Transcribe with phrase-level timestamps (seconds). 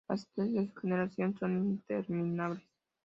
[0.09, 2.63] Las historias de su generosidad son interminables.